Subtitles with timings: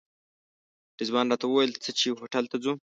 [0.99, 2.73] رضوان راته وویل ځه چې هوټل ته ځو.